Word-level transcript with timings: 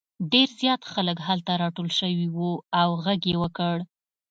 ډېر 0.31 0.49
زیات 0.61 0.81
خلک 0.93 1.17
هلته 1.27 1.51
راټول 1.63 1.89
شوي 1.99 2.27
وو 2.35 2.51
او 2.81 2.89
غږ 3.03 3.21
یې 3.31 3.35
وکړ. 3.43 3.75